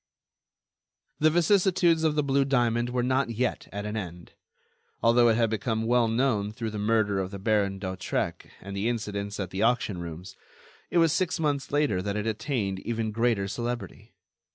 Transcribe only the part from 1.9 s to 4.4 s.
of the blue diamond were not yet at an end.